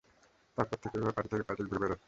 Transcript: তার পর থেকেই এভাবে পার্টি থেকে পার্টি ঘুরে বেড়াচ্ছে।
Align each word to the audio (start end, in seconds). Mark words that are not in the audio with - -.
তার 0.57 0.65
পর 0.69 0.77
থেকেই 0.83 0.97
এভাবে 0.97 1.13
পার্টি 1.15 1.29
থেকে 1.31 1.43
পার্টি 1.43 1.61
ঘুরে 1.63 1.81
বেড়াচ্ছে। 1.83 1.99